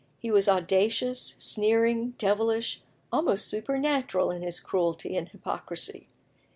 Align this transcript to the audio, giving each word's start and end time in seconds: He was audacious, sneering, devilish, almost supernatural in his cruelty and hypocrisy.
He 0.17 0.31
was 0.31 0.49
audacious, 0.49 1.35
sneering, 1.37 2.15
devilish, 2.17 2.81
almost 3.11 3.47
supernatural 3.47 4.31
in 4.31 4.41
his 4.41 4.59
cruelty 4.59 5.15
and 5.15 5.29
hypocrisy. 5.29 6.07